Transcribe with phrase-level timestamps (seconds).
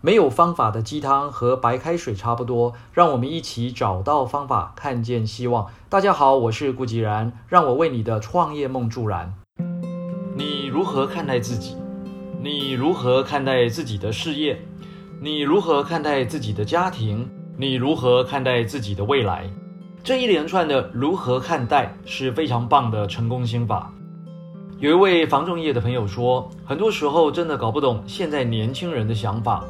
[0.00, 5.66] 没有方法的鸡汤和白开水差不多，让我们一起找到方法，看见希望。
[5.88, 9.34] 大家好，我是顾吉然，让我为你的创业梦助燃。
[10.36, 11.76] 你如何看待自己？
[12.40, 14.56] 你如何看待自己的事业？
[15.20, 17.28] 你如何看待自己的家庭？
[17.56, 19.50] 你如何看待自己的未来？
[20.04, 23.92] 这一连串的如何看待是非常棒的成功心法。
[24.78, 29.64] 有一位房仲业的朋友说，很多时候真的搞不懂现在年轻人的想法。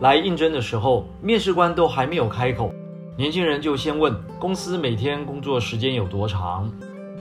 [0.00, 2.70] 来应征的时候，面试官都还没有开口，
[3.16, 6.70] 年轻人就先问公司每天工作时间有多长，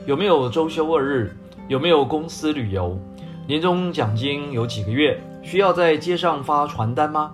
[0.06, 1.36] 有没有周休二日，
[1.68, 3.00] 有没有公司旅游，
[3.48, 7.32] 年终奖金有几个月，需要在街上发传单吗？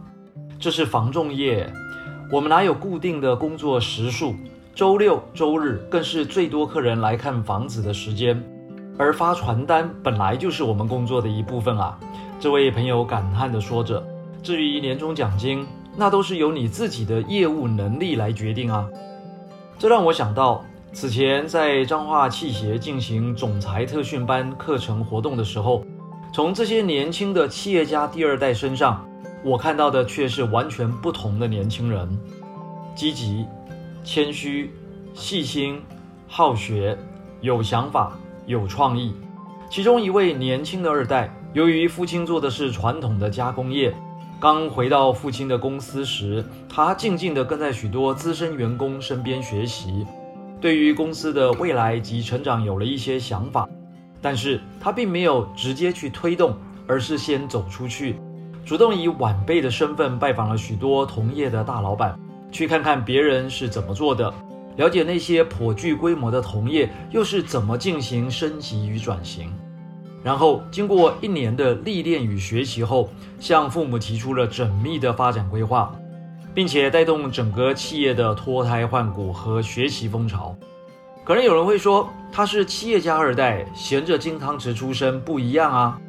[0.59, 1.67] 这是房仲业，
[2.31, 4.35] 我们哪有固定的工作时数？
[4.75, 8.41] 周六周日更是最多客人来看房子的时间，
[8.97, 11.99] 而发传单本来就是我们工作的一部分啊！
[12.39, 14.01] 这位朋友感叹地说着。
[14.43, 18.89] 至于年终奖金，那都是由你自己的业务能力来决定啊。
[19.77, 25.85] 这让我想到，此前在彰化汽协进行总裁特训班课程活动的时候，
[26.33, 29.05] 从这些年轻的企业家第二代身上，
[29.43, 32.19] 我看到的却是完全不同的年轻人：
[32.95, 33.45] 积极、
[34.03, 34.73] 谦虚、
[35.13, 35.81] 细心、
[36.27, 36.97] 好学、
[37.41, 38.17] 有想法、
[38.47, 39.13] 有创意。
[39.69, 43.93] 其中一位年轻的二代，由于父亲做的是传统的加工业。
[44.41, 50.03] 刚回到父亲的公司时，他静静地跟在许多资深员工身边学习，
[50.59, 53.69] 对于公司的未来及成长有了一些想法。
[54.19, 58.15] 但是他并没有直接去推动，而是先走出去，
[58.65, 62.19] 主动以晚辈的身份拜访了许多同业的大老板，
[62.51, 64.33] 去看看别人是怎么做的，
[64.75, 69.53] 了解那些颇具规模的同业又是怎么进行升级与转型。
[70.23, 73.09] 然后经过一年的历练与学习后，
[73.39, 75.93] 向父母提出了缜密的发展规划，
[76.53, 80.55] 并且带动整个企业的脱胎换骨和学习风潮。
[81.23, 85.99] 可能有人会说，他是企业家二代，衔着金汤匙出身，不一样啊。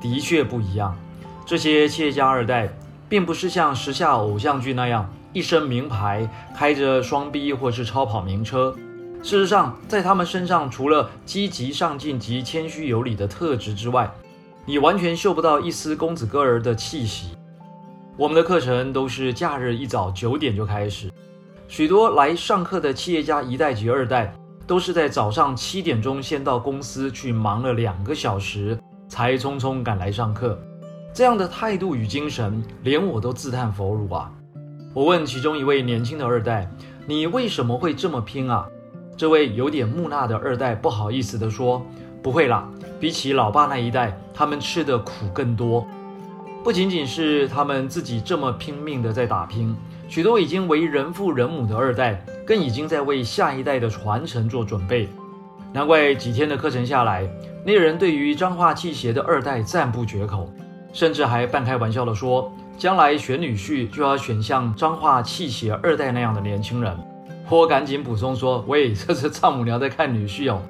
[0.00, 0.96] 的确不一样，
[1.44, 2.68] 这些企业家二代，
[3.08, 8.74] 并不是像时下偶像剧那样一身名牌，开着双 B 或是超跑名车。
[9.20, 14.10] 事实上，在他们身上，除了积极上进及谦虚有礼的特质之外，
[14.64, 17.36] 你完全嗅不到一丝公子哥儿的气息。
[18.16, 21.10] 我们的课程都是假日一早九点就开始，
[21.66, 24.32] 许多来上课的企业家一代及二代，
[24.66, 30.58] 都是在早上七点钟先到公司去忙了两个小时，才匆匆赶来上课。
[31.12, 34.32] 这样的态度与精神，连我都自叹弗如啊！
[34.94, 36.70] 我问其中一位年轻的二代
[37.06, 38.68] ：“你为什么会这么拼啊？”
[39.18, 41.84] 这位有点木讷的二代不好意思地说
[42.22, 42.68] ：“不会啦，
[43.00, 45.84] 比起老爸那一代，他们吃的苦更多。
[46.62, 49.76] 不仅仅是他们自己这么拼命的在打拼，
[50.08, 55.08] 许多已经为人父人母的二代，更已经在为下一代的传承做准备。
[55.72, 57.28] 难怪几天的课程下来，
[57.66, 60.48] 那人对于彰化气协的二代赞不绝口，
[60.92, 66.96] 甚至还半开玩笑地说：将来选女婿就要选像彰化气协二代那样的年轻人。”
[67.50, 70.60] 我赶紧补充说：“喂，这是丈母娘在看女婿哦，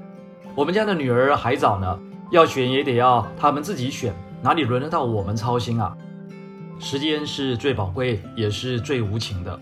[0.55, 1.99] 我们家的女儿还早呢，
[2.31, 5.97] 要选也得要他们自己选，哪里轮得到我们操心啊？
[6.79, 9.59] 时间是最宝贵，也是最无情的。”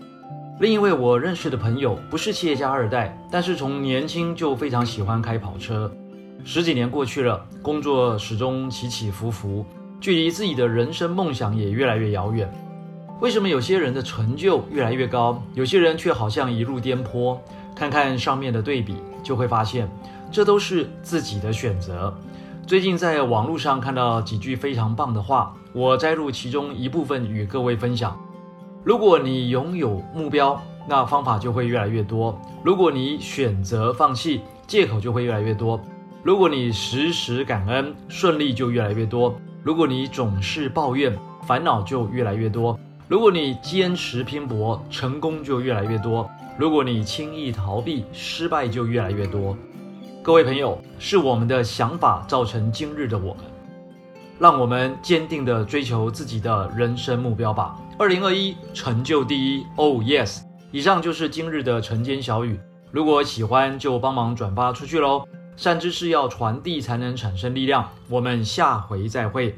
[0.61, 5.91] 另一位我认识的朋友不是企业家二代，但是从年轻就非常喜欢开跑车，
[6.43, 9.65] 十几年过去了，工作始终起起伏伏，
[9.99, 12.47] 距离自己的人生梦想也越来越遥远。
[13.19, 17.35] 为什么有些人的成就越来越高，有些人却好像一路颠簸？
[17.73, 19.89] 看看上面的对比，就会发现，
[20.31, 22.13] 这都是自己的选择。
[22.67, 28.15] 最近在网络上看到几句非常棒的话，我摘录其中一部分与各位分享。
[28.83, 35.79] 如果你拥有目标，那方法就会越来越多；如果你选择放弃，借口就会越来越多；
[36.21, 42.79] 如果你时时感恩，顺利就越来越多；如果你总是抱怨，烦恼就越来越多。
[43.09, 49.57] 如果你坚持拼搏，成功就越来越多；如果你轻易逃避，失败就越来越多。
[50.21, 53.45] 各位朋友，是我们的想法造成今日的我们，
[54.37, 57.79] 让我们坚定地追求自己的人生目标吧。
[57.97, 60.41] 二零二一，成就第一，Oh yes！
[60.73, 62.59] 以上就是今日的晨间小语。
[62.91, 65.25] 如果喜欢，就帮忙转发出去喽。
[65.55, 67.89] 善知识要传递，才能产生力量。
[68.09, 69.57] 我们下回再会。